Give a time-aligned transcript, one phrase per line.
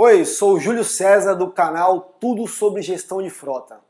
[0.00, 3.80] Oi, sou o Júlio César do canal Tudo sobre Gestão de Frota.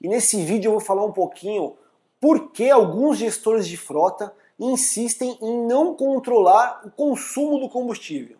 [0.00, 1.76] E nesse vídeo eu vou falar um pouquinho
[2.20, 8.37] por que alguns gestores de frota insistem em não controlar o consumo do combustível.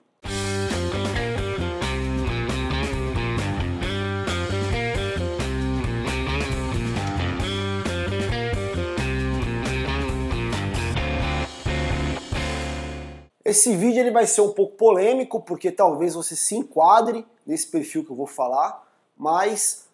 [13.49, 18.05] Esse vídeo ele vai ser um pouco polêmico, porque talvez você se enquadre nesse perfil
[18.05, 18.87] que eu vou falar,
[19.17, 19.89] mas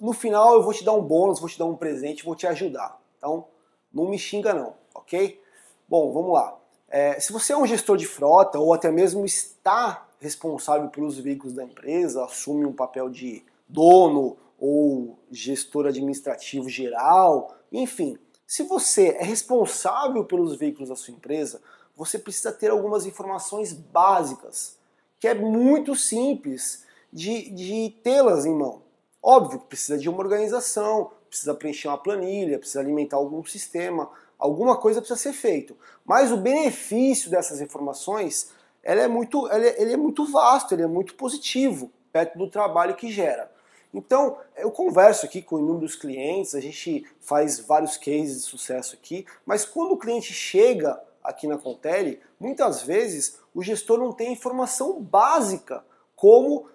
[0.00, 2.46] no final eu vou te dar um bônus, vou te dar um presente, vou te
[2.46, 3.02] ajudar.
[3.18, 3.48] Então,
[3.92, 5.42] não me xinga não, ok?
[5.88, 6.56] Bom, vamos lá.
[6.88, 11.54] É, se você é um gestor de frota ou até mesmo está responsável pelos veículos
[11.54, 18.16] da empresa, assume um papel de dono ou gestor administrativo geral, enfim,
[18.46, 21.60] se você é responsável pelos veículos da sua empresa,
[21.96, 24.76] você precisa ter algumas informações básicas,
[25.20, 28.82] que é muito simples de, de tê-las em mão.
[29.22, 34.76] Óbvio que precisa de uma organização, precisa preencher uma planilha, precisa alimentar algum sistema, alguma
[34.76, 35.76] coisa precisa ser feito.
[36.04, 38.50] Mas o benefício dessas informações
[38.82, 42.48] ela é muito, ele é, ele é muito vasto, ele é muito positivo perto do
[42.48, 43.50] trabalho que gera.
[43.94, 49.26] Então, eu converso aqui com inúmeros clientes, a gente faz vários cases de sucesso aqui,
[49.44, 55.00] mas quando o cliente chega aqui na Contele, muitas vezes o gestor não tem informação
[55.00, 55.84] básica,
[56.16, 56.66] como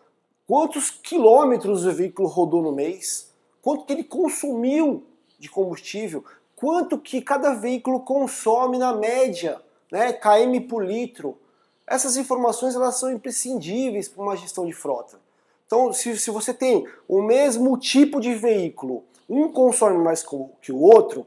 [0.47, 3.31] quantos quilômetros o veículo rodou no mês,
[3.61, 5.03] quanto que ele consumiu
[5.39, 6.23] de combustível,
[6.55, 11.37] quanto que cada veículo consome na média, né, km por litro.
[11.85, 15.19] Essas informações elas são imprescindíveis para uma gestão de frota.
[15.65, 20.25] Então, se, se você tem o mesmo tipo de veículo, um consome mais
[20.61, 21.25] que o outro,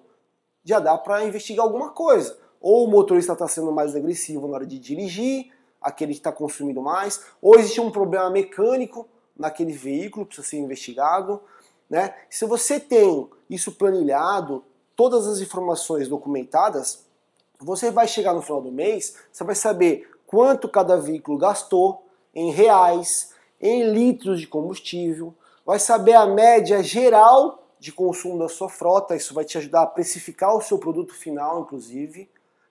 [0.65, 4.67] já dá para investigar alguma coisa ou o motorista está sendo mais agressivo na hora
[4.67, 10.47] de dirigir, aquele que está consumindo mais, ou existe um problema mecânico naquele veículo, precisa
[10.47, 11.41] ser investigado.
[11.89, 12.15] Né?
[12.29, 14.63] Se você tem isso planilhado,
[14.95, 17.07] todas as informações documentadas,
[17.59, 22.05] você vai chegar no final do mês, você vai saber quanto cada veículo gastou
[22.35, 28.69] em reais, em litros de combustível, vai saber a média geral de consumo da sua
[28.69, 32.31] frota, isso vai te ajudar a precificar o seu produto final, inclusive.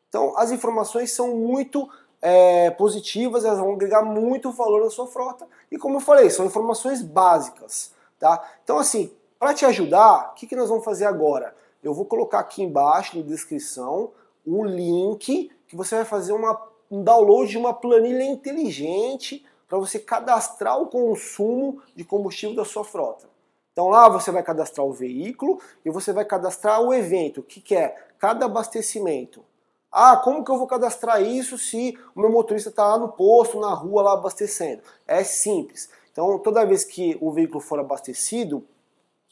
[0.10, 1.88] Então, as informações são muito
[2.22, 5.48] é, positivas, elas vão agregar muito valor na sua frota.
[5.72, 7.94] E como eu falei, são informações básicas.
[8.20, 8.44] Tá?
[8.64, 11.56] Então, assim, para te ajudar, o que, que nós vamos fazer agora?
[11.82, 14.12] Eu vou colocar aqui embaixo na descrição
[14.46, 16.60] um link que você vai fazer uma,
[16.92, 22.84] um download de uma planilha inteligente para você cadastrar o consumo de combustível da sua
[22.84, 23.30] frota.
[23.72, 27.76] Então lá você vai cadastrar o veículo e você vai cadastrar o evento, que, que
[27.76, 29.46] é cada abastecimento.
[29.92, 33.60] Ah, como que eu vou cadastrar isso se o meu motorista está lá no posto,
[33.60, 34.84] na rua, lá abastecendo?
[35.08, 35.90] É simples.
[36.12, 38.64] Então, toda vez que o veículo for abastecido,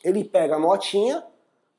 [0.03, 1.23] ele pega a notinha,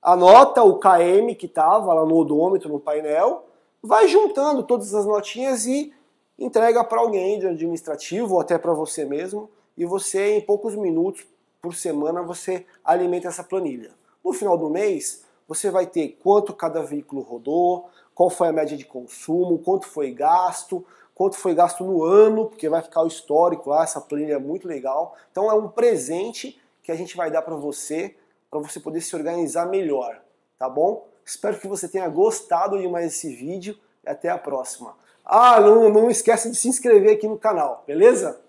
[0.01, 3.47] anota o KM que estava lá no odômetro, no painel,
[3.83, 5.93] vai juntando todas as notinhas e
[6.39, 9.51] entrega para alguém de administrativo ou até para você mesmo.
[9.77, 11.27] E você, em poucos minutos
[11.61, 13.91] por semana, você alimenta essa planilha.
[14.25, 18.77] No final do mês, você vai ter quanto cada veículo rodou, qual foi a média
[18.77, 20.85] de consumo, quanto foi gasto,
[21.15, 24.67] quanto foi gasto no ano, porque vai ficar o histórico lá, essa planilha é muito
[24.67, 25.15] legal.
[25.31, 28.17] Então é um presente que a gente vai dar para você,
[28.51, 30.21] para você poder se organizar melhor,
[30.59, 31.07] tá bom?
[31.25, 34.97] Espero que você tenha gostado de mais esse vídeo e até a próxima.
[35.25, 38.41] Ah, não, não esqueça de se inscrever aqui no canal, beleza?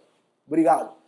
[0.47, 0.98] Obrigado!